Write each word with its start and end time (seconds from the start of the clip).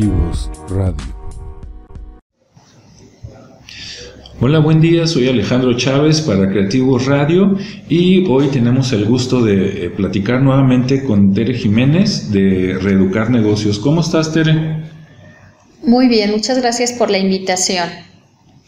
Creativos 0.00 0.50
Radio. 0.70 0.94
Hola, 4.40 4.58
buen 4.60 4.80
día, 4.80 5.06
soy 5.06 5.28
Alejandro 5.28 5.76
Chávez 5.76 6.22
para 6.22 6.48
Creativos 6.48 7.04
Radio 7.04 7.58
y 7.86 8.24
hoy 8.26 8.46
tenemos 8.46 8.94
el 8.94 9.04
gusto 9.04 9.44
de 9.44 9.84
eh, 9.84 9.90
platicar 9.90 10.40
nuevamente 10.40 11.04
con 11.04 11.34
Tere 11.34 11.52
Jiménez 11.52 12.32
de 12.32 12.78
Reeducar 12.80 13.28
Negocios. 13.28 13.78
¿Cómo 13.78 14.00
estás, 14.00 14.32
Tere? 14.32 14.84
Muy 15.84 16.08
bien, 16.08 16.30
muchas 16.30 16.58
gracias 16.58 16.94
por 16.94 17.10
la 17.10 17.18
invitación. 17.18 17.90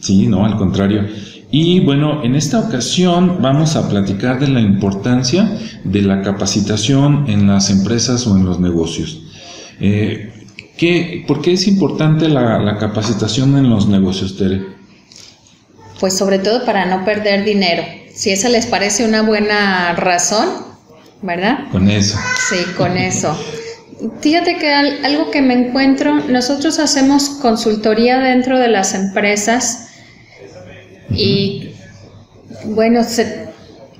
Sí, 0.00 0.26
no, 0.26 0.44
al 0.44 0.58
contrario. 0.58 1.06
Y 1.50 1.80
bueno, 1.80 2.22
en 2.24 2.34
esta 2.34 2.60
ocasión 2.60 3.38
vamos 3.40 3.76
a 3.76 3.88
platicar 3.88 4.38
de 4.38 4.48
la 4.48 4.60
importancia 4.60 5.58
de 5.84 6.02
la 6.02 6.20
capacitación 6.20 7.25
en 7.26 7.46
las 7.46 7.71
empresas 7.71 8.26
o 8.26 8.36
en 8.36 8.44
los 8.44 8.61
negocios. 8.61 9.22
Eh, 9.80 10.32
¿Por 11.27 11.43
qué 11.43 11.53
es 11.53 11.68
importante 11.68 12.29
la, 12.29 12.77
capacitación 12.79 13.57
en 13.57 13.71
los 13.71 13.86
negocios, 13.89 14.36
Tere? 14.36 14.63
Pues 16.00 16.17
sobre 16.17 16.39
todo 16.39 16.64
para 16.64 16.86
no 16.86 17.05
perder 17.05 17.45
dinero. 17.45 17.85
Si 18.13 18.31
esa 18.31 18.49
les 18.49 18.67
parece 18.67 19.05
una 19.05 19.22
buena 19.22 19.95
razón, 19.95 20.49
¿verdad? 21.22 21.71
Con 21.71 21.89
eso. 21.89 22.18
Sí, 22.49 22.57
con 22.77 22.96
eso. 22.96 23.36
Fíjate 24.21 24.57
que 24.57 24.72
algo 24.72 25.31
que 25.31 25.41
me 25.41 25.55
encuentro, 25.55 26.14
nosotros 26.29 26.81
hacemos 26.81 27.29
consultoría 27.41 28.19
dentro 28.19 28.58
de 28.58 28.67
las 28.69 28.94
empresas 28.94 29.91
y 31.11 31.71
bueno, 32.64 33.03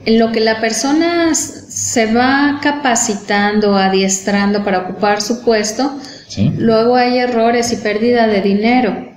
en 0.05 0.19
lo 0.19 0.33
que 0.33 0.41
la 0.41 0.61
persona 0.61 1.35
se 1.35 2.13
va 2.13 2.59
capacitando, 2.61 3.77
adiestrando 3.77 4.65
para 4.65 4.81
ocupar 4.81 5.23
su 5.23 5.45
puesto, 5.45 6.01
Luego 6.59 6.97
hay 6.97 7.19
errores 7.19 7.73
y 7.73 7.77
pérdida 7.77 8.27
de 8.27 8.41
dinero. 8.41 9.09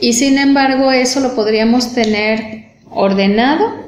Y 0.00 0.12
sin 0.14 0.38
embargo, 0.38 0.90
eso 0.90 1.20
lo 1.20 1.34
podríamos 1.34 1.94
tener 1.94 2.64
ordenado 2.90 3.82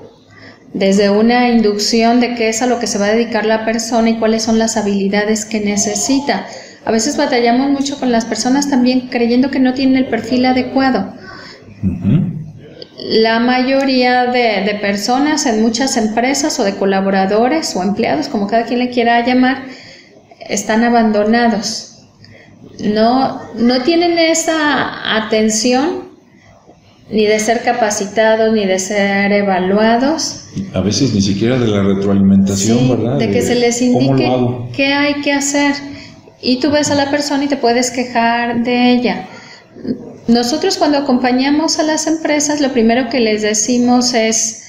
desde 0.73 1.11
una 1.11 1.49
inducción 1.49 2.21
de 2.21 2.35
qué 2.35 2.49
es 2.49 2.61
a 2.63 2.67
lo 2.67 2.79
que 2.81 2.87
se 2.87 2.99
va 2.99 3.07
a 3.07 3.13
dedicar 3.13 3.47
la 3.47 3.65
persona 3.65 4.11
y 4.11 4.19
cuáles 4.19 4.43
son 4.43 4.59
las 4.59 4.77
habilidades 4.77 5.45
que 5.45 5.61
necesita. 5.61 6.47
A 6.85 6.91
veces 6.91 7.17
batallamos 7.17 7.71
mucho 7.71 7.99
con 7.99 8.13
las 8.13 8.25
personas 8.25 8.69
también 8.69 9.09
creyendo 9.09 9.51
que 9.51 9.61
no 9.61 9.73
tienen 9.73 9.97
el 9.97 10.07
perfil 10.07 10.47
adecuado. 10.47 11.15
La 12.99 13.39
mayoría 13.39 14.27
de, 14.27 14.63
de, 14.65 14.79
personas 14.81 15.47
en 15.47 15.63
muchas 15.63 15.97
empresas 15.97 16.59
o 16.59 16.65
de 16.65 16.75
colaboradores 16.75 17.75
o 17.77 17.83
empleados, 17.83 18.29
como 18.29 18.47
cada 18.47 18.65
quien 18.65 18.81
le 18.81 18.91
quiera 18.91 19.25
llamar, 19.25 19.65
están 20.49 20.85
abandonados. 20.85 21.91
No, 22.81 23.41
no 23.55 23.83
tienen 23.83 24.19
esa 24.19 25.17
atención 25.17 26.05
ni 27.11 27.27
de 27.27 27.39
ser 27.39 27.63
capacitados, 27.63 28.53
ni 28.53 28.67
de 28.67 28.79
ser 28.79 29.31
evaluados. 29.33 30.47
A 30.73 30.81
veces 30.81 31.15
ni 31.15 31.21
siquiera 31.21 31.59
de 31.59 31.69
la 31.69 31.83
retroalimentación, 31.83 32.89
¿verdad? 32.89 33.19
De 33.19 33.31
que 33.31 33.43
se 33.43 33.55
les 33.55 33.81
indique 33.83 34.31
qué 34.75 34.93
hay 34.93 35.21
que 35.21 35.33
hacer. 35.33 35.75
Y 36.41 36.61
tú 36.61 36.71
ves 36.71 36.91
a 36.91 36.95
la 36.95 37.11
persona 37.11 37.45
y 37.45 37.49
te 37.49 37.57
puedes 37.57 37.91
quejar 37.91 38.65
de 38.65 38.93
ella. 38.93 39.29
Nosotros 40.29 40.79
cuando 40.79 40.99
acompañamos 40.99 41.79
a 41.79 41.83
las 41.83 42.07
empresas, 42.07 42.61
lo 42.61 42.73
primero 42.73 43.11
que 43.11 43.21
les 43.21 43.43
decimos 43.43 44.15
es, 44.15 44.63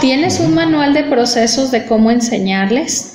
¿tienes 0.00 0.38
un 0.38 0.54
manual 0.54 0.94
de 0.94 1.04
procesos 1.04 1.72
de 1.72 1.84
cómo 1.86 2.10
enseñarles? 2.12 3.07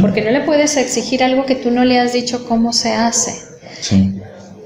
Porque 0.00 0.22
no 0.22 0.30
le 0.30 0.40
puedes 0.40 0.76
exigir 0.76 1.22
algo 1.22 1.44
que 1.44 1.54
tú 1.54 1.70
no 1.70 1.84
le 1.84 1.98
has 1.98 2.12
dicho 2.12 2.46
cómo 2.46 2.72
se 2.72 2.92
hace. 2.92 3.34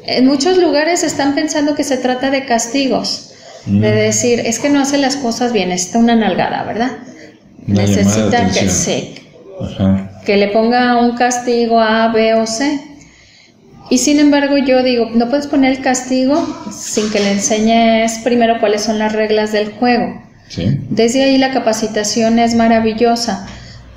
En 0.04 0.26
muchos 0.26 0.58
lugares 0.58 1.02
están 1.02 1.34
pensando 1.34 1.74
que 1.74 1.84
se 1.84 1.96
trata 1.96 2.30
de 2.30 2.44
castigos, 2.44 3.34
de 3.66 3.92
decir, 3.92 4.40
es 4.40 4.58
que 4.58 4.68
no 4.68 4.80
hace 4.80 4.98
las 4.98 5.16
cosas 5.16 5.52
bien, 5.52 5.70
está 5.72 5.98
una 5.98 6.16
nalgada, 6.16 6.64
¿verdad? 6.64 6.90
Necesita 7.66 8.48
que 8.50 8.68
se, 8.68 9.14
que 10.24 10.36
le 10.36 10.48
ponga 10.48 11.00
un 11.00 11.16
castigo 11.16 11.80
A, 11.80 12.08
B 12.08 12.34
o 12.34 12.46
C. 12.46 12.80
Y 13.90 13.98
sin 13.98 14.20
embargo 14.20 14.56
yo 14.58 14.82
digo, 14.82 15.10
no 15.14 15.28
puedes 15.28 15.46
poner 15.46 15.72
el 15.72 15.82
castigo 15.82 16.44
sin 16.72 17.10
que 17.10 17.20
le 17.20 17.32
enseñes 17.32 18.18
primero 18.24 18.58
cuáles 18.58 18.82
son 18.82 18.98
las 18.98 19.12
reglas 19.12 19.52
del 19.52 19.72
juego. 19.72 20.22
Desde 20.90 21.24
ahí 21.24 21.38
la 21.38 21.50
capacitación 21.52 22.38
es 22.38 22.54
maravillosa 22.54 23.46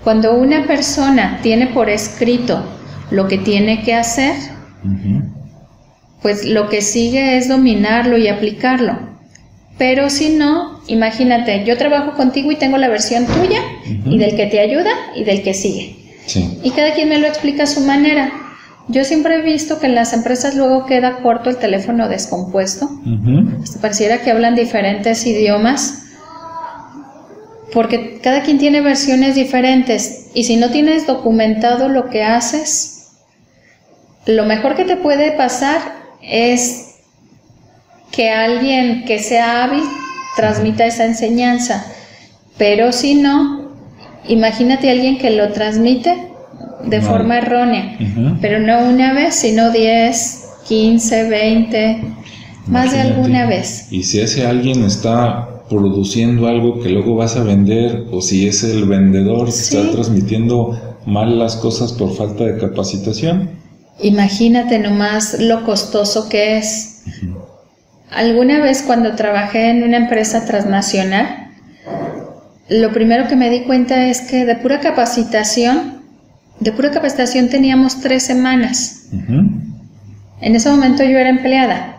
cuando 0.05 0.35
una 0.35 0.67
persona 0.67 1.39
tiene 1.41 1.65
por 1.65 1.89
escrito 1.89 2.63
lo 3.09 3.27
que 3.27 3.39
tiene 3.39 3.81
que 3.81 3.95
hacer, 3.95 4.35
pues 6.21 6.45
lo 6.45 6.69
que 6.69 6.83
sigue 6.83 7.37
es 7.37 7.49
dominarlo 7.49 8.15
y 8.19 8.27
aplicarlo. 8.27 8.99
Pero 9.79 10.11
si 10.11 10.29
no, 10.29 10.79
imagínate, 10.85 11.65
yo 11.65 11.75
trabajo 11.75 12.13
contigo 12.13 12.51
y 12.51 12.55
tengo 12.55 12.77
la 12.77 12.87
versión 12.87 13.25
tuya 13.25 13.59
y 14.05 14.19
del 14.19 14.35
que 14.35 14.45
te 14.45 14.59
ayuda 14.59 14.91
y 15.15 15.23
del 15.23 15.41
que 15.41 15.55
sigue. 15.55 15.95
Y 16.63 16.69
cada 16.69 16.93
quien 16.93 17.09
me 17.09 17.17
lo 17.17 17.25
explica 17.25 17.63
a 17.63 17.67
su 17.67 17.81
manera. 17.81 18.31
Yo 18.87 19.03
siempre 19.05 19.37
he 19.37 19.41
visto 19.41 19.79
que 19.79 19.87
en 19.87 19.95
las 19.95 20.13
empresas 20.13 20.53
luego 20.53 20.85
queda 20.85 21.23
corto 21.23 21.49
el 21.49 21.57
teléfono 21.57 22.07
descompuesto. 22.09 22.87
pareciera 23.81 24.21
que 24.21 24.29
hablan 24.29 24.53
diferentes 24.53 25.25
idiomas 25.25 26.04
porque 27.75 28.19
cada 28.23 28.41
quien 28.41 28.57
tiene 28.57 28.79
versiones 28.79 29.35
diferentes. 29.35 30.27
Y 30.33 30.45
si 30.45 30.55
no 30.55 30.71
tienes 30.71 31.05
documentado 31.05 31.89
lo 31.89 32.09
que 32.09 32.23
haces, 32.23 33.09
lo 34.25 34.45
mejor 34.45 34.75
que 34.75 34.85
te 34.85 34.95
puede 34.95 35.33
pasar 35.33 35.81
es 36.21 36.95
que 38.13 38.31
alguien 38.31 39.03
que 39.03 39.19
sea 39.19 39.65
hábil 39.65 39.83
transmita 40.37 40.85
esa 40.85 41.05
enseñanza, 41.05 41.85
pero 42.57 42.93
si 42.93 43.13
no, 43.15 43.73
imagínate 44.25 44.87
a 44.87 44.93
alguien 44.93 45.17
que 45.17 45.31
lo 45.31 45.51
transmite 45.51 46.29
de 46.85 47.01
forma 47.01 47.39
errónea, 47.39 47.97
pero 48.39 48.59
no 48.59 48.85
una 48.85 49.11
vez, 49.11 49.35
sino 49.35 49.71
10, 49.71 50.43
15, 50.65 51.29
20, 51.29 52.03
más 52.67 52.93
de 52.93 53.01
alguna 53.01 53.47
vez. 53.47 53.91
Y 53.91 54.03
si 54.03 54.21
ese 54.21 54.47
alguien 54.47 54.85
está 54.85 55.54
produciendo 55.69 56.47
algo 56.47 56.81
que 56.81 56.89
luego 56.89 57.15
vas 57.15 57.35
a 57.37 57.43
vender 57.43 58.05
o 58.11 58.21
si 58.21 58.47
es 58.47 58.63
el 58.63 58.85
vendedor 58.85 59.45
que 59.45 59.51
está 59.51 59.91
transmitiendo 59.91 60.79
mal 61.05 61.39
las 61.39 61.55
cosas 61.55 61.93
por 61.93 62.13
falta 62.13 62.43
de 62.43 62.57
capacitación. 62.57 63.49
Imagínate 64.01 64.79
nomás 64.79 65.39
lo 65.39 65.63
costoso 65.63 66.29
que 66.29 66.57
es. 66.57 67.03
Alguna 68.11 68.61
vez 68.61 68.83
cuando 68.83 69.15
trabajé 69.15 69.69
en 69.69 69.83
una 69.83 69.97
empresa 69.97 70.45
transnacional, 70.45 71.51
lo 72.69 72.91
primero 72.91 73.27
que 73.27 73.35
me 73.35 73.49
di 73.49 73.61
cuenta 73.61 74.07
es 74.07 74.21
que 74.21 74.45
de 74.45 74.55
pura 74.55 74.79
capacitación, 74.79 76.01
de 76.59 76.71
pura 76.71 76.91
capacitación 76.91 77.49
teníamos 77.49 78.01
tres 78.01 78.23
semanas. 78.23 79.07
En 79.11 80.55
ese 80.55 80.69
momento 80.69 81.03
yo 81.03 81.17
era 81.17 81.29
empleada. 81.29 81.97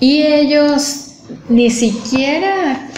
Y 0.00 0.22
ellos 0.22 1.11
ni 1.48 1.70
siquiera 1.70 2.88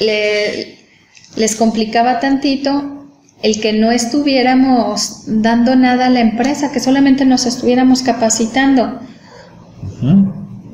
les 0.00 1.56
complicaba 1.56 2.20
tantito 2.20 2.92
el 3.42 3.60
que 3.60 3.72
no 3.72 3.90
estuviéramos 3.92 5.24
dando 5.26 5.76
nada 5.76 6.06
a 6.06 6.10
la 6.10 6.20
empresa, 6.20 6.72
que 6.72 6.80
solamente 6.80 7.24
nos 7.24 7.46
estuviéramos 7.46 8.02
capacitando. 8.02 9.00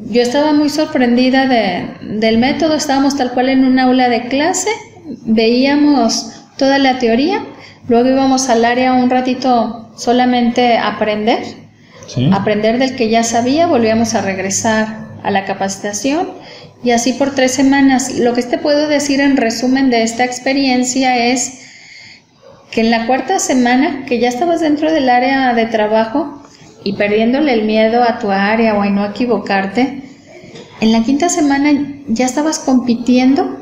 Yo 0.09 0.23
estaba 0.23 0.53
muy 0.53 0.69
sorprendida 0.69 1.47
del 1.47 2.39
método, 2.39 2.75
estábamos 2.75 3.17
tal 3.17 3.33
cual 3.33 3.49
en 3.49 3.65
un 3.65 3.79
aula 3.79 4.09
de 4.09 4.29
clase, 4.29 4.71
veíamos 5.25 6.33
toda 6.57 6.79
la 6.79 6.99
teoría, 6.99 7.45
luego 7.89 8.11
íbamos 8.11 8.49
al 8.49 8.65
área 8.65 8.93
un 8.93 9.11
ratito 9.11 9.91
solamente 9.97 10.77
a 10.77 10.89
aprender, 10.89 11.43
aprender 12.33 12.79
del 12.79 12.95
que 12.95 13.09
ya 13.09 13.25
sabía, 13.25 13.67
volvíamos 13.67 14.15
a 14.15 14.23
regresar 14.23 15.09
a 15.23 15.31
la 15.31 15.45
capacitación 15.45 16.29
y 16.85 16.91
así 16.91 17.13
por 17.13 17.35
tres 17.35 17.53
semanas. 17.53 18.19
Lo 18.19 18.35
que 18.35 18.43
te 18.43 18.59
puedo 18.59 18.89
decir 18.89 19.21
en 19.21 19.37
resumen 19.37 19.91
de 19.91 20.03
esta 20.03 20.25
experiencia 20.25 21.27
es 21.33 21.61
que 22.71 22.81
en 22.81 22.91
la 22.91 23.07
cuarta 23.07 23.39
semana, 23.39 24.05
que 24.07 24.19
ya 24.19 24.29
estabas 24.29 24.61
dentro 24.61 24.91
del 24.91 25.09
área 25.09 25.55
de 25.55 25.67
trabajo 25.67 26.43
y 26.85 26.95
perdiéndole 26.95 27.53
el 27.53 27.65
miedo 27.65 28.03
a 28.03 28.19
tu 28.19 28.31
área 28.31 28.75
o 28.75 28.83
a 28.83 28.89
no 28.89 29.05
equivocarte, 29.05 30.03
en 30.81 30.93
la 30.93 31.03
quinta 31.05 31.29
semana 31.29 32.03
ya 32.09 32.27
estabas 32.27 32.59
compitiendo, 32.59 33.59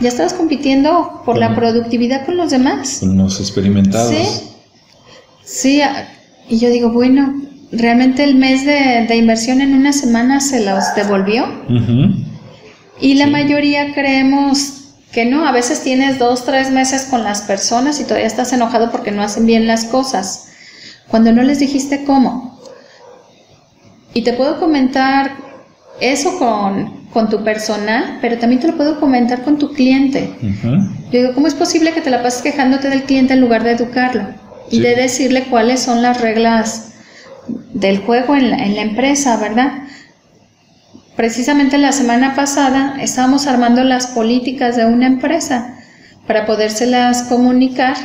ya 0.00 0.08
estabas 0.08 0.34
compitiendo 0.34 1.22
por 1.24 1.38
la 1.38 1.54
productividad 1.54 2.26
con 2.26 2.36
los 2.36 2.50
demás. 2.50 2.98
Con 3.00 3.16
los 3.16 3.40
experimentados. 3.40 4.12
Sí, 5.44 5.80
sí, 5.80 5.82
y 6.48 6.58
yo 6.58 6.68
digo, 6.68 6.90
bueno, 6.90 7.34
realmente 7.72 8.24
el 8.24 8.34
mes 8.34 8.66
de, 8.66 9.16
inversión 9.16 9.60
en 9.60 9.74
una 9.74 9.92
semana 9.92 10.40
se 10.40 10.64
los 10.64 10.84
devolvió. 10.94 11.46
Y 13.00 13.14
la 13.14 13.26
mayoría 13.26 13.92
creemos 13.94 14.76
que 15.12 15.24
no, 15.24 15.46
a 15.46 15.52
veces 15.52 15.82
tienes 15.82 16.18
dos, 16.18 16.44
tres 16.44 16.70
meses 16.70 17.06
con 17.06 17.24
las 17.24 17.42
personas 17.42 18.00
y 18.00 18.04
todavía 18.04 18.26
estás 18.26 18.52
enojado 18.52 18.90
porque 18.90 19.12
no 19.12 19.22
hacen 19.22 19.46
bien 19.46 19.66
las 19.66 19.84
cosas. 19.84 20.48
cuando 21.08 21.32
no 21.32 21.42
les 21.42 21.60
dijiste 21.60 22.04
cómo. 22.04 22.60
Y 24.12 24.22
te 24.22 24.32
puedo 24.32 24.58
comentar 24.58 25.36
eso 26.00 26.38
con, 26.38 27.06
con 27.12 27.30
tu 27.30 27.44
personal, 27.44 28.18
pero 28.20 28.38
también 28.38 28.60
te 28.60 28.66
lo 28.66 28.76
puedo 28.76 28.98
comentar 28.98 29.42
con 29.42 29.56
tu 29.56 29.72
cliente. 29.72 30.34
Yo 31.12 31.20
digo, 31.20 31.34
¿cómo 31.34 31.46
es 31.46 31.54
posible 31.54 31.92
que 31.92 32.00
te 32.00 32.10
la 32.10 32.22
pases 32.22 32.42
quejándote 32.42 32.90
del 32.90 33.04
cliente 33.04 33.34
en 33.34 33.40
lugar 33.40 33.62
de 33.62 33.72
educarlo? 33.72 34.26
Y 34.70 34.80
de 34.80 34.96
decirle 34.96 35.44
cuáles 35.44 35.80
son 35.80 36.02
las 36.02 36.20
reglas 36.20 36.92
del 37.72 37.98
juego 37.98 38.34
en 38.34 38.50
la, 38.50 38.56
en 38.56 38.74
la 38.74 38.82
empresa, 38.82 39.36
¿verdad? 39.36 39.85
Precisamente 41.16 41.78
la 41.78 41.92
semana 41.92 42.34
pasada 42.34 42.96
estábamos 43.00 43.46
armando 43.46 43.82
las 43.82 44.06
políticas 44.08 44.76
de 44.76 44.84
una 44.84 45.06
empresa 45.06 45.78
para 46.26 46.44
podérselas 46.44 47.22
comunicar 47.22 47.96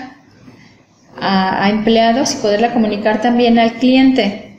a, 1.20 1.70
empleados 1.70 2.34
y 2.34 2.38
poderla 2.38 2.74
comunicar 2.74 3.22
también 3.22 3.60
al 3.60 3.74
cliente. 3.74 4.58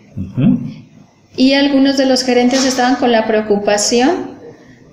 Y 1.35 1.55
algunos 1.55 1.97
de 1.97 2.05
los 2.05 2.25
gerentes 2.25 2.65
estaban 2.67 2.97
con 2.97 3.11
la 3.11 3.27
preocupación 3.27 4.33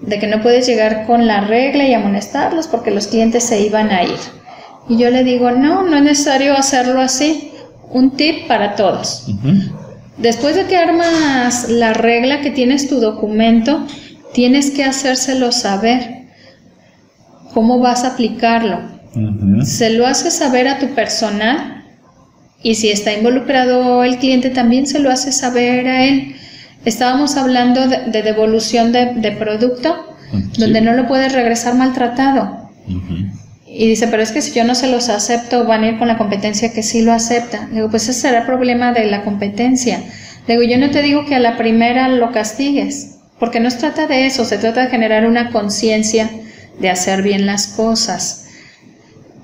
de 0.02 0.20
que 0.20 0.28
no 0.28 0.42
puedes 0.42 0.66
llegar 0.66 1.06
con 1.06 1.28
la 1.28 1.42
regla 1.42 1.86
y 1.86 1.94
amonestarlos 1.94 2.68
porque 2.68 2.92
los 2.92 3.08
clientes 3.08 3.44
se 3.44 3.60
iban 3.60 3.92
a 3.92 4.04
ir. 4.04 4.20
Y 4.88 4.98
yo 4.98 5.10
le 5.12 5.26
digo, 5.26 5.52
no, 5.52 5.84
no 5.84 5.98
es 5.98 6.04
necesario 6.04 6.56
hacerlo 6.56 7.02
así. 7.02 7.52
Un 7.92 8.12
tip 8.12 8.48
para 8.48 8.76
todos. 8.76 9.28
Después 10.20 10.56
de 10.56 10.66
que 10.66 10.76
armas 10.76 11.70
la 11.70 11.94
regla 11.94 12.42
que 12.42 12.52
tienes 12.52 12.90
tu 12.90 13.00
documento, 13.00 13.86
tienes 14.34 14.72
que 14.72 14.84
hacérselo 14.84 15.52
saber. 15.52 16.28
¿Cómo 17.54 17.80
vas 17.80 18.04
a 18.04 18.10
aplicarlo? 18.10 18.82
Se 19.64 19.90
lo 19.92 20.06
haces 20.06 20.34
saber 20.34 20.68
a 20.68 20.78
tu 20.78 20.88
personal 20.94 21.86
y 22.62 22.76
si 22.76 22.90
está 22.90 23.14
involucrado 23.14 24.04
el 24.04 24.18
cliente 24.18 24.50
también 24.50 24.86
se 24.86 25.00
lo 25.00 25.10
hace 25.10 25.32
saber 25.32 25.88
a 25.88 26.06
él. 26.06 26.36
Estábamos 26.86 27.38
hablando 27.38 27.88
de, 27.88 28.22
devolución 28.22 28.92
de, 28.92 29.36
producto, 29.40 30.16
donde 30.58 30.82
no 30.82 30.94
lo 30.94 31.08
puedes 31.08 31.34
regresar 31.34 31.76
maltratado. 31.76 32.70
Y 33.72 33.88
dice, 33.88 34.08
pero 34.08 34.24
es 34.24 34.32
que 34.32 34.42
si 34.42 34.52
yo 34.52 34.64
no 34.64 34.74
se 34.74 34.88
los 34.88 35.10
acepto, 35.10 35.66
van 35.66 35.84
a 35.84 35.90
ir 35.90 36.00
con 36.00 36.08
la 36.08 36.18
competencia 36.18 36.74
que 36.74 36.82
sí 36.82 37.02
lo 37.02 37.14
acepta. 37.14 37.70
Digo, 37.72 37.90
pues 37.90 38.10
ese 38.10 38.22
será 38.22 38.40
el 38.40 38.46
problema 38.46 38.94
de 38.94 39.06
la 39.06 39.24
competencia. 39.24 40.02
Digo, 40.48 40.64
yo 40.64 40.80
no 40.80 40.90
te 40.90 41.04
digo 41.04 41.26
que 41.26 41.36
a 41.36 41.40
la 41.40 41.56
primera 41.56 42.08
lo 42.08 42.32
castigues, 42.32 43.20
porque 43.40 43.60
no 43.60 43.70
se 43.70 43.78
trata 43.78 44.08
de 44.08 44.26
eso, 44.26 44.44
se 44.44 44.58
trata 44.58 44.86
de 44.86 44.90
generar 44.90 45.28
una 45.28 45.52
conciencia 45.52 46.32
de 46.80 46.90
hacer 46.90 47.22
bien 47.22 47.46
las 47.46 47.68
cosas. 47.68 48.48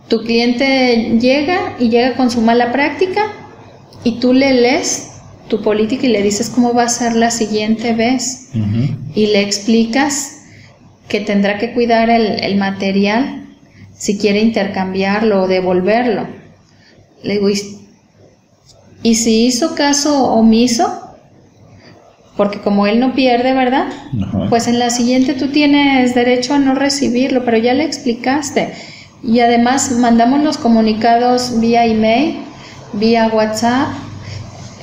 Tu 0.07 0.24
cliente 0.24 1.18
llega 1.19 1.75
y 1.80 1.89
llega 1.89 2.16
con 2.16 2.31
su 2.31 2.42
mala 2.42 2.72
práctica 2.72 3.31
y 4.04 4.19
tú 4.19 4.33
le 4.33 4.54
lees 4.54 5.12
tu 5.50 5.62
política 5.62 6.07
y 6.07 6.10
le 6.10 6.24
dices 6.24 6.50
cómo 6.50 6.74
va 6.74 6.83
a 6.83 6.89
ser 6.89 7.16
la 7.16 7.30
siguiente 7.30 7.94
vez 7.94 8.50
y 9.13 9.27
le 9.27 9.42
explicas 9.42 10.42
que 11.07 11.19
tendrá 11.19 11.60
que 11.60 11.74
cuidar 11.74 12.10
el, 12.10 12.44
el 12.44 12.56
material 12.57 13.44
si 13.97 14.18
quiere 14.18 14.42
intercambiarlo 14.42 15.44
o 15.44 15.47
devolverlo. 15.47 16.27
Le 17.24 17.33
digo, 17.33 17.50
¿y, 17.50 19.15
si 19.15 19.45
hizo 19.45 19.75
caso 19.75 20.31
omiso? 20.33 21.01
Porque 22.38 22.59
como 22.59 22.86
él 22.86 23.00
no 23.00 23.13
pierde, 23.13 23.53
¿verdad? 23.53 23.88
Pues 24.50 24.68
en 24.68 24.77
la 24.77 24.89
siguiente 24.89 25.33
tú 25.33 25.47
tienes 25.47 26.13
derecho 26.13 26.53
a 26.53 26.59
no 26.59 26.75
recibirlo, 26.75 27.45
pero 27.45 27.57
ya 27.57 27.74
le 27.74 27.86
explicaste. 27.86 28.74
Y 29.24 29.39
además 29.39 29.92
mandamos 29.92 30.44
los 30.44 30.57
comunicados 30.57 31.59
vía 31.59 31.86
email, 31.86 32.38
vía 32.94 33.31
WhatsApp. 33.33 33.88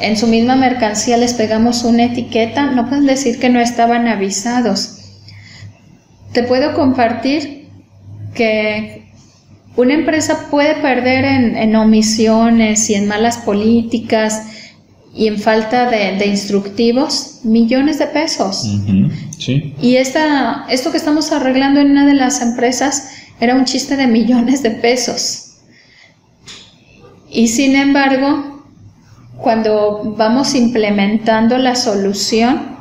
En 0.01 0.17
su 0.17 0.27
misma 0.27 0.57
mercancía 0.57 1.17
les 1.19 1.35
pegamos 1.35 1.85
una 1.85 2.05
etiqueta. 2.05 2.71
No 2.73 2.89
pueden 2.89 3.07
decir 3.07 3.39
que 3.39 3.51
no 3.51 3.61
estaban 3.61 4.09
avisados. 4.09 4.99
Te 6.33 6.43
puedo 6.43 6.75
compartir 6.75 7.62
que 8.35 9.03
una 9.77 9.95
empresa 9.95 10.49
puede 10.51 10.75
perder 10.77 11.25
en, 11.25 11.77
omisiones 11.77 12.91
y 12.91 12.95
en 12.95 13.09
malas 13.09 13.39
políticas 13.39 14.43
y 15.15 15.29
en 15.29 15.39
falta 15.39 15.89
de, 15.91 16.27
instructivos 16.27 17.41
millones 17.43 17.99
de 17.99 18.07
pesos. 18.07 18.67
Y 19.81 19.97
esta, 19.97 20.67
esto 20.69 20.91
que 20.91 20.99
estamos 20.99 21.33
arreglando 21.33 21.81
en 21.81 21.91
una 21.91 22.07
de 22.07 22.15
las 22.15 22.43
empresas 22.43 23.11
era 23.41 23.55
un 23.55 23.65
chiste 23.65 23.97
de 23.97 24.07
millones 24.07 24.63
de 24.63 24.71
pesos. 24.71 25.53
Y 27.31 27.49
sin 27.49 27.75
embargo, 27.77 28.63
cuando 29.39 30.15
vamos 30.17 30.55
implementando 30.55 31.59
la 31.59 31.75
solución, 31.75 32.73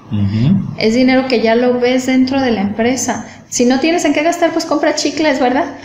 es 0.78 0.94
dinero 0.94 1.28
que 1.28 1.42
ya 1.42 1.56
lo 1.56 1.80
ves 1.80 2.08
dentro 2.08 2.42
de 2.42 2.52
la 2.52 2.62
empresa. 2.62 3.26
Si 3.52 3.66
no 3.66 3.82
tienes 3.82 4.06
en 4.06 4.14
qué 4.14 4.24
gastar, 4.24 4.54
pues 4.54 4.64
compra 4.64 4.96
chicles, 4.96 5.42
¿verdad? 5.42 5.76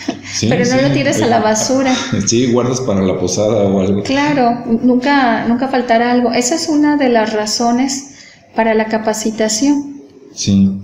Pero 0.40 0.64
no 0.66 0.82
lo 0.82 0.94
tires 0.94 1.20
a 1.20 1.26
la 1.26 1.40
basura. 1.40 1.92
Sí, 2.24 2.52
guardas 2.52 2.80
para 2.80 3.02
la 3.02 3.18
posada 3.18 3.64
o 3.64 3.80
algo. 3.80 4.04
Claro, 4.04 4.62
nunca, 4.82 5.44
nunca 5.48 5.66
faltará 5.66 6.12
algo. 6.12 6.32
Esa 6.32 6.54
es 6.54 6.68
una 6.68 6.96
de 6.96 7.08
las 7.08 7.32
razones 7.32 8.14
para 8.54 8.72
la 8.72 8.84
capacitación. 8.84 10.00
Sí. 10.32 10.78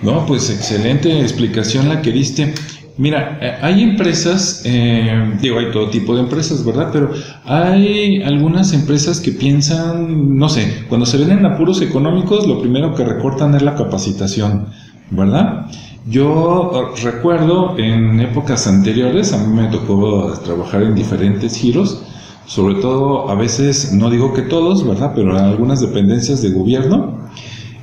No, 0.00 0.24
pues 0.24 0.50
excelente 0.50 1.20
explicación 1.20 1.88
la 1.88 2.00
que 2.00 2.12
diste. 2.12 2.54
Mira, 2.96 3.38
eh, 3.40 3.58
hay 3.60 3.82
empresas, 3.82 4.62
eh, 4.64 5.36
digo, 5.40 5.58
hay 5.58 5.72
todo 5.72 5.90
tipo 5.90 6.14
de 6.14 6.22
empresas, 6.22 6.64
¿verdad? 6.64 6.90
Pero 6.92 7.12
hay 7.44 8.22
algunas 8.22 8.72
empresas 8.72 9.18
que 9.18 9.32
piensan, 9.32 10.36
no 10.36 10.48
sé, 10.48 10.84
cuando 10.88 11.06
se 11.06 11.16
ven 11.16 11.30
en 11.32 11.44
apuros 11.44 11.82
económicos, 11.82 12.46
lo 12.46 12.60
primero 12.60 12.94
que 12.94 13.04
recortan 13.04 13.54
es 13.56 13.62
la 13.62 13.74
capacitación, 13.74 14.66
¿verdad? 15.10 15.66
Yo 16.06 16.72
eh, 16.74 17.00
recuerdo 17.02 17.78
en 17.78 18.20
épocas 18.20 18.66
anteriores, 18.66 19.32
a 19.32 19.38
mí 19.38 19.54
me 19.54 19.68
tocó 19.68 20.32
trabajar 20.44 20.82
en 20.82 20.94
diferentes 20.94 21.56
giros, 21.56 22.02
sobre 22.46 22.76
todo 22.76 23.28
a 23.28 23.34
veces, 23.34 23.92
no 23.92 24.10
digo 24.10 24.32
que 24.32 24.42
todos, 24.42 24.86
¿verdad? 24.86 25.12
Pero 25.14 25.38
en 25.38 25.44
algunas 25.44 25.80
dependencias 25.80 26.40
de 26.40 26.50
gobierno, 26.50 27.18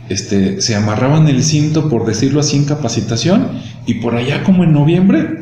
este, 0.10 0.62
se 0.62 0.76
amarraban 0.76 1.28
el 1.28 1.44
cinto, 1.44 1.90
por 1.90 2.06
decirlo 2.06 2.40
así, 2.40 2.58
en 2.58 2.66
capacitación, 2.66 3.48
y 3.86 3.96
por 3.96 4.16
allá 4.16 4.44
como 4.44 4.64
en 4.64 4.74
noviembre, 4.74 5.40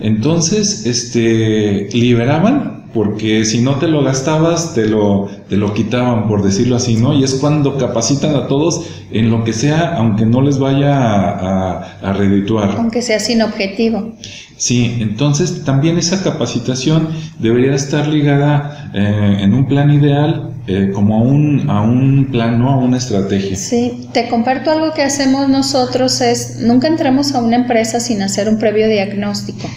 entonces, 0.00 0.86
este, 0.86 1.88
liberaban 1.92 2.74
porque 2.94 3.44
si 3.44 3.60
no 3.60 3.74
te 3.74 3.88
lo 3.88 4.04
gastabas, 4.04 4.72
te 4.72 4.86
lo, 4.86 5.28
te 5.48 5.56
lo 5.56 5.74
quitaban, 5.74 6.28
por 6.28 6.42
decirlo 6.42 6.76
así, 6.76 6.94
¿no? 6.94 7.12
Y 7.12 7.24
es 7.24 7.34
cuando 7.34 7.76
capacitan 7.76 8.36
a 8.36 8.46
todos 8.46 8.86
en 9.10 9.30
lo 9.32 9.42
que 9.42 9.52
sea, 9.52 9.96
aunque 9.96 10.24
no 10.24 10.40
les 10.40 10.60
vaya 10.60 10.96
a, 10.96 11.98
a, 12.00 12.12
redituar. 12.12 12.76
Aunque 12.78 13.02
sea 13.02 13.18
sin 13.18 13.42
objetivo. 13.42 14.14
Sí, 14.56 14.96
entonces 15.00 15.64
también 15.64 15.98
esa 15.98 16.22
capacitación 16.22 17.08
debería 17.40 17.74
estar 17.74 18.06
ligada 18.06 18.92
eh, 18.94 19.38
en 19.40 19.52
un 19.54 19.66
plan 19.66 19.92
ideal 19.92 20.53
eh, 20.66 20.92
como 20.94 21.16
a 21.16 21.22
un, 21.22 21.68
a 21.68 21.82
un 21.82 22.28
plan, 22.30 22.58
¿no? 22.58 22.70
A 22.70 22.76
una 22.78 22.96
estrategia. 22.96 23.54
Sí, 23.54 24.08
te 24.14 24.28
comparto 24.28 24.70
algo 24.70 24.94
que 24.94 25.02
hacemos 25.02 25.48
nosotros, 25.48 26.22
es 26.22 26.60
nunca 26.60 26.88
entramos 26.88 27.34
a 27.34 27.42
una 27.42 27.56
empresa 27.56 28.00
sin 28.00 28.22
hacer 28.22 28.48
un 28.48 28.58
previo 28.58 28.88
diagnóstico. 28.88 29.68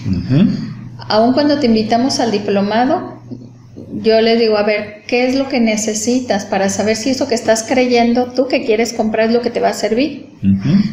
Aún 1.10 1.34
cuando 1.34 1.60
te 1.60 1.66
invitamos 1.66 2.22
al 2.22 2.32
diplomado, 2.32 3.22
yo 4.02 4.22
le 4.22 4.38
digo, 4.38 4.58
a 4.58 4.64
ver, 4.64 5.04
¿qué 5.08 5.28
es 5.28 5.36
lo 5.36 5.50
que 5.50 5.60
necesitas 5.60 6.46
para 6.46 6.70
saber 6.70 6.96
si 6.96 7.10
eso 7.10 7.28
que 7.28 7.36
estás 7.36 7.64
creyendo 7.64 8.32
tú 8.34 8.48
que 8.48 8.64
quieres 8.66 8.94
comprar 8.94 9.28
es 9.28 9.34
lo 9.34 9.42
que 9.42 9.50
te 9.50 9.60
va 9.60 9.70
a 9.70 9.74
servir? 9.74 10.30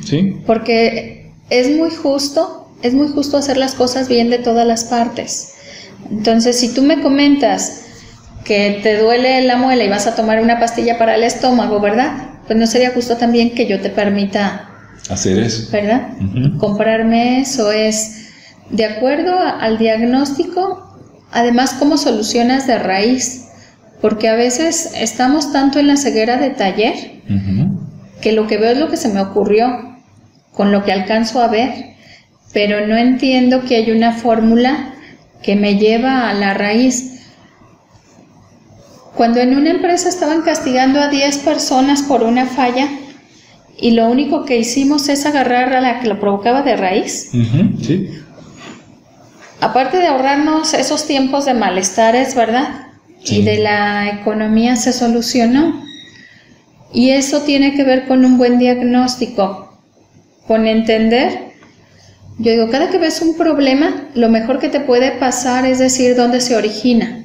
Sí. 0.05 0.37
Porque 0.45 1.31
es 1.51 1.77
muy 1.77 1.91
justo, 1.91 2.69
es 2.83 2.95
muy 2.95 3.07
justo 3.09 3.37
hacer 3.37 3.59
las 3.59 3.75
cosas 3.75 4.09
bien 4.09 4.29
de 4.29 4.39
todas 4.39 4.67
las 4.67 4.85
partes. 4.85 5.53
Entonces, 6.11 6.59
si 6.59 6.75
tú 6.75 6.83
me 6.83 7.01
comentas 7.01 7.84
que 8.45 8.81
te 8.83 8.99
duele 8.99 9.43
la 9.43 9.57
muela 9.57 9.85
y 9.85 9.89
vas 9.89 10.07
a 10.07 10.15
tomar 10.15 10.41
una 10.41 10.61
pastilla 10.61 10.99
para 10.99 11.15
el 11.15 11.23
estómago, 11.23 11.81
¿verdad? 11.81 12.13
Pues 12.47 12.59
no 12.59 12.67
sería 12.67 12.91
justo 12.91 13.17
también 13.17 13.55
que 13.55 13.67
yo 13.67 13.81
te 13.81 13.91
permita 13.91 14.69
hacer 15.09 15.39
eso. 15.39 15.71
¿Verdad? 15.73 16.09
Comprarme 16.59 17.41
eso 17.41 17.73
es 17.73 18.25
de 18.71 18.85
acuerdo 18.85 19.39
al 19.39 19.79
diagnóstico, 19.79 20.99
además, 21.33 21.75
cómo 21.79 21.97
solucionas 21.97 22.67
de 22.67 22.79
raíz, 22.79 23.49
porque 24.01 24.29
a 24.29 24.35
veces 24.35 24.93
estamos 24.95 25.53
tanto 25.53 25.79
en 25.79 25.87
la 25.87 25.97
ceguera 25.97 26.37
de 26.37 26.51
taller 26.51 26.95
que 28.21 28.33
lo 28.33 28.47
que 28.47 28.59
veo 28.59 28.73
es 28.73 28.79
lo 28.79 28.89
que 28.89 28.97
se 28.97 29.09
me 29.09 29.21
ocurrió, 29.21 29.99
con 30.53 30.73
lo 30.73 30.85
que 30.85 30.93
alcanzo 30.93 31.41
a 31.41 31.49
ver, 31.49 31.95
pero 32.53 32.87
no 32.87 32.97
entiendo 32.97 33.65
que 33.65 33.77
hay 33.77 33.91
una 33.91 34.13
fórmula 34.13 34.95
que 35.43 35.57
me 35.57 35.77
lleva 35.77 36.31
a 36.31 36.35
la 36.35 36.55
raíz. 36.55 37.14
Cuando 39.17 39.41
en 39.41 39.57
una 39.57 39.71
empresa 39.71 40.09
estaban 40.09 40.43
castigando 40.43 41.01
a 41.01 41.09
10 41.09 41.39
personas 41.39 42.03
por 42.03 42.23
una 42.23 42.47
falla, 42.47 42.89
y 43.77 43.93
lo 43.93 44.09
único 44.09 44.45
que 44.45 44.57
hicimos 44.57 45.09
es 45.09 45.27
agarrar 45.27 45.73
a 45.75 45.81
la 45.81 46.01
que 46.01 46.09
lo 46.09 46.21
provocaba 46.21 46.63
de 46.63 46.77
raíz. 46.77 47.31
sí. 47.83 48.09
Aparte 49.61 49.97
de 49.97 50.07
ahorrarnos 50.07 50.75
esos 50.75 51.07
tiempos 51.07 51.47
de 51.47 51.55
malestares, 51.55 52.35
¿verdad? 52.35 52.85
y 53.33 53.43
de 53.43 53.59
la 53.59 54.09
economía 54.21 54.77
se 54.77 54.93
solucionó. 54.93 55.83
Y 56.93 57.11
eso 57.11 57.43
tiene 57.43 57.75
que 57.75 57.85
ver 57.85 58.07
con 58.07 58.25
un 58.25 58.39
buen 58.39 58.59
diagnóstico, 58.59 59.77
con 60.47 60.67
entender. 60.67 61.55
Yo 62.39 62.53
digo, 62.53 62.71
cada 62.71 62.91
que 62.91 62.99
ves 62.99 63.21
un 63.21 63.37
problema, 63.37 64.09
lo 64.15 64.29
mejor 64.29 64.59
que 64.59 64.69
te 64.69 64.81
puede 64.81 65.13
pasar 65.13 65.67
es 65.67 65.79
decir 65.79 66.15
dónde 66.15 66.41
se 66.41 66.57
origina. 66.57 67.24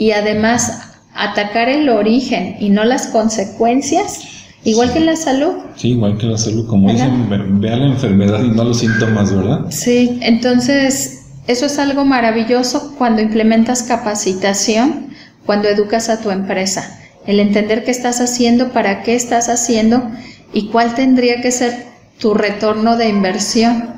Y 0.00 0.12
además, 0.12 0.94
atacar 1.14 1.68
el 1.68 1.90
origen 1.90 2.56
y 2.58 2.70
no 2.70 2.84
las 2.84 3.08
consecuencias, 3.08 4.20
igual 4.64 4.92
que 4.92 4.98
en 5.00 5.06
la 5.06 5.16
salud. 5.16 5.52
Sí, 5.76 5.90
igual 5.90 6.16
que 6.16 6.24
en 6.24 6.32
la 6.32 6.38
salud, 6.38 6.66
como 6.66 6.90
dicen, 6.90 7.60
vea 7.60 7.76
la 7.76 7.86
enfermedad 7.86 8.42
y 8.42 8.48
no 8.48 8.64
los 8.64 8.78
síntomas, 8.78 9.30
¿verdad? 9.30 9.66
Sí, 9.68 10.18
entonces 10.22 11.26
eso 11.46 11.66
es 11.66 11.78
algo 11.78 12.06
maravilloso 12.06 12.94
cuando 12.96 13.20
implementas 13.20 13.82
capacitación, 13.82 15.10
cuando 15.44 15.68
educas 15.68 16.08
a 16.08 16.22
tu 16.22 16.30
empresa 16.30 16.96
el 17.26 17.38
entender 17.38 17.84
qué 17.84 17.90
estás 17.90 18.20
haciendo, 18.22 18.72
para 18.72 19.02
qué 19.02 19.14
estás 19.14 19.48
haciendo 19.50 20.10
y 20.52 20.68
cuál 20.68 20.94
tendría 20.94 21.42
que 21.42 21.52
ser 21.52 21.86
tu 22.18 22.32
retorno 22.32 22.96
de 22.96 23.08
inversión. 23.08 23.90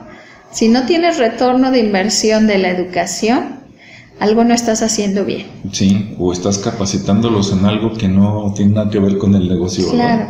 Si 0.50 0.68
no 0.68 0.84
tienes 0.84 1.18
retorno 1.18 1.70
de 1.70 1.78
inversión 1.78 2.46
de 2.46 2.58
la 2.58 2.70
educación, 2.70 3.61
algo 4.22 4.44
no 4.44 4.54
estás 4.54 4.82
haciendo 4.82 5.24
bien. 5.24 5.46
Sí, 5.72 6.14
o 6.16 6.32
estás 6.32 6.58
capacitándolos 6.58 7.52
en 7.52 7.64
algo 7.64 7.92
que 7.92 8.06
no 8.06 8.52
tiene 8.54 8.74
nada 8.74 8.88
que 8.88 9.00
ver 9.00 9.18
con 9.18 9.34
el 9.34 9.48
negocio. 9.48 9.90
Claro. 9.90 10.28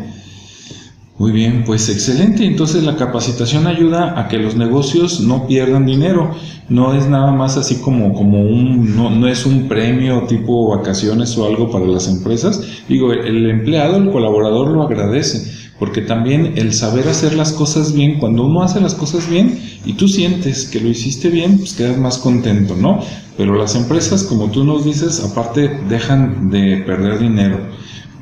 Muy 1.19 1.31
bien, 1.31 1.63
pues 1.67 1.91
excelente. 1.91 2.47
Entonces 2.47 2.85
la 2.85 2.97
capacitación 2.97 3.67
ayuda 3.67 4.19
a 4.19 4.29
que 4.29 4.39
los 4.39 4.57
negocios 4.57 5.21
no 5.21 5.47
pierdan 5.47 5.85
dinero. 5.85 6.31
No 6.71 6.95
es 6.95 7.07
nada 7.07 7.33
más 7.33 7.59
así 7.59 7.83
como, 7.83 8.15
como 8.15 8.41
un, 8.41 8.97
no, 8.97 9.11
no 9.11 9.29
es 9.29 9.45
un 9.45 9.69
premio 9.69 10.23
tipo 10.23 10.75
vacaciones 10.75 11.37
o 11.37 11.47
algo 11.47 11.71
para 11.71 11.85
las 11.85 12.09
empresas. 12.09 12.63
Digo, 12.89 13.13
el 13.13 13.51
empleado, 13.51 13.99
el 13.99 14.11
colaborador 14.11 14.71
lo 14.71 14.85
agradece, 14.85 15.62
porque 15.83 16.01
también 16.01 16.53
el 16.55 16.73
saber 16.75 17.09
hacer 17.09 17.35
las 17.35 17.51
cosas 17.51 17.93
bien, 17.93 18.21
cuando 18.21 18.47
uno 18.47 18.63
hace 18.63 18.81
las 18.81 18.95
cosas 18.95 19.29
bien 19.29 19.59
y 19.85 19.95
tú 19.95 20.07
sientes 20.07 20.69
que 20.69 20.79
lo 20.79 20.89
hiciste 20.89 21.29
bien, 21.29 21.59
pues 21.59 21.73
quedas 21.73 21.99
más 21.99 22.19
contento, 22.19 22.77
¿no? 22.77 23.01
Pero 23.37 23.57
las 23.57 23.75
empresas, 23.75 24.23
como 24.23 24.49
tú 24.49 24.63
nos 24.63 24.85
dices, 24.85 25.21
aparte 25.29 25.81
dejan 25.89 26.51
de 26.51 26.85
perder 26.87 27.19
dinero, 27.19 27.59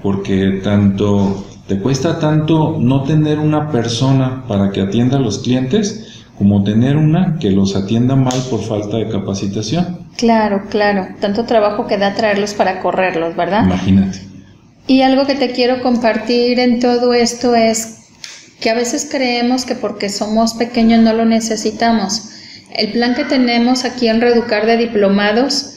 porque 0.02 0.62
tanto 0.64 1.44
te 1.68 1.78
cuesta 1.78 2.18
tanto 2.18 2.78
no 2.80 3.02
tener 3.02 3.38
una 3.38 3.70
persona 3.70 4.42
para 4.48 4.70
que 4.70 4.80
atienda 4.80 5.18
a 5.18 5.20
los 5.20 5.40
clientes 5.40 6.22
como 6.38 6.64
tener 6.64 6.96
una 6.96 7.36
que 7.38 7.50
los 7.50 7.76
atienda 7.76 8.16
mal 8.16 8.40
por 8.48 8.62
falta 8.62 8.96
de 8.96 9.10
capacitación. 9.10 10.06
Claro, 10.16 10.62
claro. 10.70 11.08
Tanto 11.20 11.44
trabajo 11.44 11.86
que 11.86 11.98
da 11.98 12.14
traerlos 12.14 12.54
para 12.54 12.80
correrlos, 12.80 13.36
¿verdad? 13.36 13.66
Imagínate. 13.66 14.29
Y 14.86 15.02
algo 15.02 15.26
que 15.26 15.34
te 15.34 15.52
quiero 15.52 15.82
compartir 15.82 16.58
en 16.58 16.80
todo 16.80 17.14
esto 17.14 17.54
es 17.54 17.98
que 18.60 18.70
a 18.70 18.74
veces 18.74 19.08
creemos 19.10 19.64
que 19.64 19.74
porque 19.74 20.08
somos 20.08 20.54
pequeños 20.54 21.00
no 21.00 21.12
lo 21.12 21.24
necesitamos. 21.24 22.30
El 22.76 22.92
plan 22.92 23.14
que 23.14 23.24
tenemos 23.24 23.84
aquí 23.84 24.08
en 24.08 24.20
Reeducar 24.20 24.66
de 24.66 24.76
Diplomados 24.76 25.76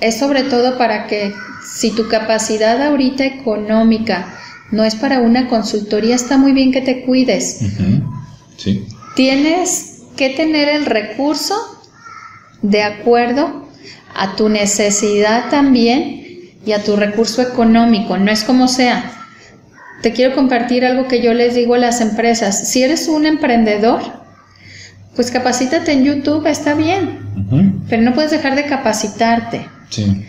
es 0.00 0.18
sobre 0.18 0.42
todo 0.42 0.76
para 0.76 1.06
que 1.06 1.32
si 1.74 1.90
tu 1.92 2.08
capacidad 2.08 2.82
ahorita 2.82 3.24
económica 3.24 4.38
no 4.70 4.84
es 4.84 4.96
para 4.96 5.20
una 5.20 5.48
consultoría, 5.48 6.14
está 6.14 6.36
muy 6.36 6.52
bien 6.52 6.72
que 6.72 6.80
te 6.80 7.04
cuides. 7.04 7.60
Sí. 8.56 8.86
Tienes 9.14 10.02
que 10.16 10.30
tener 10.30 10.68
el 10.68 10.86
recurso 10.86 11.54
de 12.62 12.82
acuerdo 12.82 13.68
a 14.14 14.36
tu 14.36 14.48
necesidad 14.48 15.50
también 15.50 16.23
y 16.66 16.72
a 16.72 16.82
tu 16.82 16.96
recurso 16.96 17.42
económico, 17.42 18.16
no 18.16 18.30
es 18.30 18.44
como 18.44 18.68
sea. 18.68 19.10
Te 20.02 20.12
quiero 20.12 20.34
compartir 20.34 20.84
algo 20.84 21.08
que 21.08 21.22
yo 21.22 21.32
les 21.34 21.54
digo 21.54 21.74
a 21.74 21.78
las 21.78 22.00
empresas. 22.00 22.68
Si 22.68 22.82
eres 22.82 23.08
un 23.08 23.26
emprendedor, 23.26 24.02
pues 25.16 25.30
capacítate 25.30 25.92
en 25.92 26.04
YouTube, 26.04 26.46
está 26.46 26.74
bien, 26.74 27.84
pero 27.88 28.02
no 28.02 28.12
puedes 28.14 28.30
dejar 28.30 28.56
de 28.56 28.64
capacitarte. 28.64 29.66
Sí. 29.90 30.26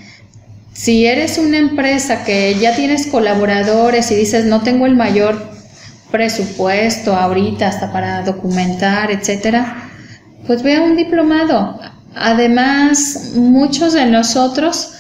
Si 0.74 1.06
eres 1.06 1.38
una 1.38 1.58
empresa 1.58 2.24
que 2.24 2.56
ya 2.60 2.75
tienes 2.75 3.08
colaboradores 3.08 4.12
y 4.12 4.15
dices 4.15 4.46
no 4.46 4.62
tengo 4.62 4.86
el 4.86 4.96
mayor 4.96 5.56
presupuesto 6.12 7.15
ahorita 7.15 7.68
hasta 7.68 7.92
para 7.92 8.22
documentar, 8.24 9.12
etcétera, 9.12 9.89
pues 10.46 10.63
ve 10.63 10.75
a 10.75 10.82
un 10.82 10.96
diplomado. 10.96 11.80
Además, 12.15 13.32
muchos 13.36 13.94
de 13.94 14.06
nosotros, 14.06 14.94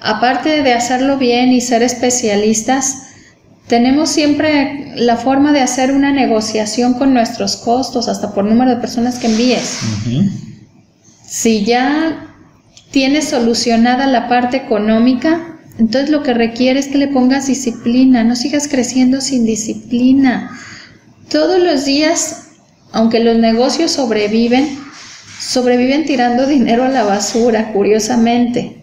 aparte 0.00 0.62
de 0.62 0.72
hacerlo 0.72 1.18
bien 1.18 1.52
y 1.52 1.60
ser 1.60 1.82
especialistas, 1.82 3.06
tenemos 3.68 4.10
siempre 4.10 4.92
la 4.96 5.16
forma 5.16 5.52
de 5.52 5.60
hacer 5.60 5.92
una 5.92 6.10
negociación 6.10 6.94
con 6.94 7.14
nuestros 7.14 7.56
costos, 7.56 8.08
hasta 8.08 8.34
por 8.34 8.44
número 8.44 8.70
de 8.72 8.78
personas 8.78 9.18
que 9.18 9.28
envíes. 9.28 9.78
Si 11.24 11.64
ya 11.64 12.34
tienes 12.90 13.28
solucionada 13.28 14.06
la 14.06 14.28
parte 14.28 14.56
económica, 14.56 15.58
entonces 15.78 16.10
lo 16.10 16.22
que 16.22 16.34
requiere 16.34 16.80
es 16.80 16.88
que 16.88 16.98
le 16.98 17.08
pongas 17.08 17.46
disciplina, 17.46 18.24
no 18.24 18.34
sigas 18.34 18.66
creciendo 18.66 19.20
sin 19.20 19.46
disciplina. 19.46 20.50
Todos 21.30 21.60
los 21.60 21.84
días, 21.84 22.48
aunque 22.90 23.20
los 23.20 23.36
negocios 23.36 23.92
sobreviven, 23.92 24.68
sobreviven 25.40 26.04
tirando 26.04 26.46
dinero 26.46 26.82
a 26.84 26.88
la 26.88 27.04
basura, 27.04 27.72
curiosamente. 27.72 28.79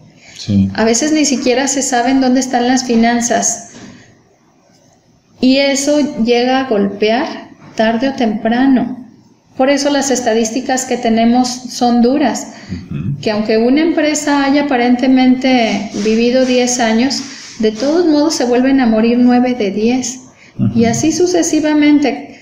A 0.74 0.84
veces 0.84 1.12
ni 1.12 1.24
siquiera 1.24 1.68
se 1.68 1.82
saben 1.82 2.20
dónde 2.20 2.40
están 2.40 2.68
las 2.68 2.84
finanzas. 2.84 3.70
Y 5.40 5.58
eso 5.58 5.98
llega 6.24 6.60
a 6.60 6.68
golpear 6.68 7.50
tarde 7.76 8.08
o 8.08 8.14
temprano. 8.14 8.98
Por 9.56 9.70
eso 9.70 9.90
las 9.90 10.10
estadísticas 10.10 10.84
que 10.84 10.96
tenemos 10.96 11.48
son 11.48 12.00
duras, 12.00 12.52
que 13.20 13.30
aunque 13.32 13.58
una 13.58 13.82
empresa 13.82 14.44
haya 14.44 14.64
aparentemente 14.64 15.90
vivido 16.04 16.44
10 16.44 16.80
años, 16.80 17.22
de 17.58 17.72
todos 17.72 18.06
modos 18.06 18.36
se 18.36 18.44
vuelven 18.44 18.80
a 18.80 18.86
morir 18.86 19.18
9 19.18 19.54
de 19.54 19.70
10. 19.72 20.20
Y 20.74 20.84
así 20.84 21.12
sucesivamente. 21.12 22.38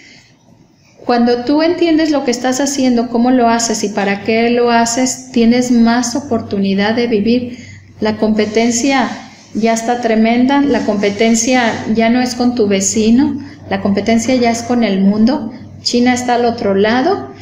Cuando 1.05 1.45
tú 1.45 1.63
entiendes 1.63 2.11
lo 2.11 2.25
que 2.25 2.31
estás 2.31 2.61
haciendo, 2.61 3.09
cómo 3.09 3.31
lo 3.31 3.49
haces 3.49 3.85
y 3.85 3.91
para 3.91 4.23
qué 4.25 4.51
lo 4.51 4.71
haces, 4.71 5.31
tienes 5.33 5.71
más 5.71 6.17
oportunidad 6.17 6.95
de 6.95 7.07
vivir. 7.07 7.59
La 8.01 8.17
competencia 8.17 9.09
ya 9.55 9.73
está 9.73 10.01
tremenda, 10.01 10.61
la 10.61 10.81
competencia 10.81 11.73
ya 11.95 12.11
no 12.11 12.21
es 12.21 12.35
con 12.35 12.55
tu 12.55 12.69
vecino, 12.69 13.41
la 13.71 13.81
competencia 13.81 14.35
ya 14.35 14.51
es 14.51 14.63
con 14.63 14.85
el 14.85 15.01
mundo. 15.01 15.53
China 15.83 16.13
está 16.13 16.35
al 16.35 16.45
otro 16.45 16.75
lado. 16.75 17.35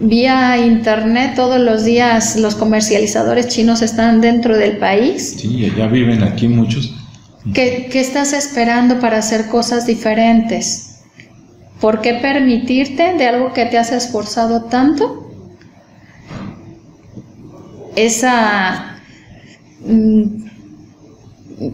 Vía 0.00 0.56
internet 0.58 1.32
todos 1.34 1.60
los 1.60 1.84
días 1.84 2.36
los 2.36 2.54
comercializadores 2.54 3.48
chinos 3.48 3.82
están 3.82 4.20
dentro 4.20 4.56
del 4.56 4.76
país. 4.76 5.34
Sí, 5.38 5.72
ya 5.76 5.88
viven 5.88 6.22
aquí 6.22 6.46
muchos. 6.46 6.94
¿Qué, 7.54 7.90
estás 7.94 8.32
esperando 8.32 9.00
para 9.00 9.18
hacer 9.18 9.46
cosas 9.46 9.86
diferentes? 9.86 11.00
¿Por 11.80 12.00
qué 12.00 12.14
permitirte 12.14 13.14
de 13.14 13.26
algo 13.26 13.52
que 13.52 13.64
te 13.66 13.78
has 13.78 13.92
esforzado 13.92 14.64
tanto? 14.64 15.32
Esa... 17.96 18.97
Mm, 19.88 20.44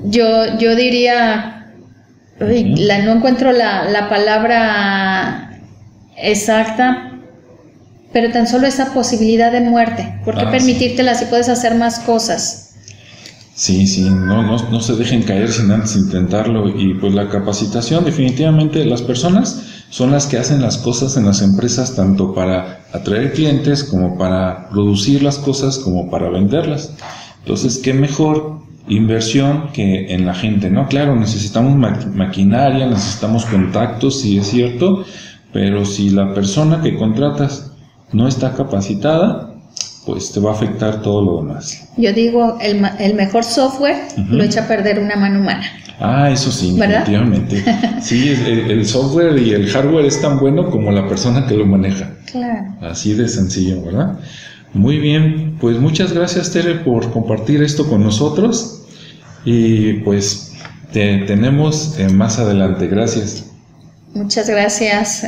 yo, 0.04 0.59
yo 0.59 0.75
diría, 0.76 1.73
la, 2.38 2.99
no 3.02 3.12
encuentro 3.12 3.52
la, 3.52 3.90
la 3.90 4.09
palabra 4.09 5.61
exacta, 6.16 7.11
pero 8.12 8.30
tan 8.30 8.47
solo 8.47 8.66
esa 8.66 8.94
posibilidad 8.94 9.52
de 9.52 9.61
muerte. 9.61 10.21
¿Por 10.25 10.37
qué 10.37 10.44
ah, 10.47 10.50
permitírtela 10.50 11.14
si 11.14 11.26
puedes 11.26 11.49
hacer 11.49 11.75
más 11.75 11.99
cosas? 12.00 12.76
Sí, 13.54 13.87
sí, 13.87 14.02
no, 14.02 14.42
no, 14.42 14.71
no, 14.71 14.80
se 14.80 14.94
dejen 14.94 15.23
caer 15.23 15.50
sin 15.52 15.71
antes 15.71 15.97
intentarlo. 15.97 16.68
Y 16.68 16.94
pues 16.94 17.14
la 17.14 17.28
capacitación, 17.28 18.04
definitivamente 18.04 18.85
las 18.85 19.02
personas 19.02 19.62
son 19.90 20.11
las 20.11 20.26
que 20.26 20.38
hacen 20.38 20.61
las 20.61 20.78
cosas 20.78 21.16
en 21.16 21.26
las 21.26 21.40
empresas, 21.40 21.94
tanto 21.94 22.35
para 22.35 22.85
atraer 22.92 23.33
clientes 23.33 23.85
como 23.85 24.18
para 24.18 24.68
producir 24.71 25.23
las 25.23 25.38
cosas, 25.38 25.78
como 25.78 26.11
para 26.11 26.30
venderlas. 26.30 26.92
Entonces, 27.45 27.79
¿qué 27.79 27.93
mejor 27.93 28.61
inversión 28.89 29.69
que 29.75 30.15
en 30.15 30.25
la 30.25 30.35
gente? 30.35 30.71
¿no? 30.71 30.89
Claro, 30.89 31.15
necesitamos 31.15 31.77
maquinaria, 32.15 32.87
necesitamos 32.87 33.45
contactos, 33.45 34.23
sí 34.23 34.39
es 34.39 34.47
cierto, 34.47 35.05
pero 35.53 35.85
si 35.85 36.09
la 36.09 36.33
persona 36.33 36.81
que 36.81 36.97
contratas 36.97 37.73
no 38.13 38.27
está 38.29 38.55
capacitada, 38.55 39.55
pues 40.07 40.33
te 40.33 40.41
va 40.41 40.53
a 40.53 40.55
afectar 40.55 41.03
todo 41.03 41.23
lo 41.23 41.37
demás. 41.43 41.87
Yo 41.99 42.15
digo, 42.15 42.57
el, 42.63 42.83
el 42.99 43.15
mejor 43.15 43.45
software 43.45 43.97
lo 44.31 44.43
echa 44.43 44.65
a 44.65 44.69
perder 44.69 44.99
una 44.99 45.17
mano 45.17 45.41
humana. 45.41 45.65
Ah, 46.01 46.31
eso 46.31 46.51
sí, 46.51 46.75
definitivamente. 46.75 47.63
Sí, 48.01 48.31
el, 48.31 48.71
el, 48.71 48.87
software 48.87 49.39
y 49.39 49.53
el 49.53 49.71
hardware 49.71 50.05
es 50.05 50.21
tan 50.21 50.39
bueno 50.39 50.71
como 50.71 50.91
la 50.93 51.09
persona 51.09 51.47
que 51.47 51.55
lo 51.55 51.65
maneja. 51.67 52.11
Claro. 52.31 52.75
Así 52.81 53.15
de 53.15 53.29
sencillo, 53.29 53.83
¿verdad? 53.83 54.19
Muy 54.75 54.99
bien, 54.99 55.57
pues 55.61 55.78
muchas 55.78 56.12
gracias 56.12 56.50
Tere 56.50 56.75
por 56.75 57.11
compartir 57.12 57.62
esto 57.62 57.88
con 57.88 58.02
nosotros 58.02 58.85
y 59.45 59.95
pues 60.00 60.52
te 60.93 61.19
tenemos 61.19 61.99
eh, 61.99 62.09
más 62.09 62.38
adelante. 62.38 62.88
Gracias. 62.88 63.45
Muchas 64.14 64.49
gracias. 64.49 65.25